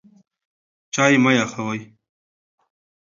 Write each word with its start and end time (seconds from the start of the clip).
چای 0.93 1.15
مه 1.23 1.31
یخوئ. 1.39 1.79